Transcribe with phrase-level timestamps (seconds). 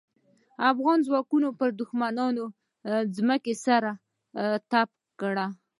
[0.71, 2.45] افغان ځواکونو پر دوښمنانو
[3.15, 3.91] ځمکه سره
[4.71, 5.47] تبۍ کړه.